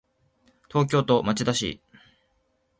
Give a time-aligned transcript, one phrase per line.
[0.67, 1.79] 東京都町田市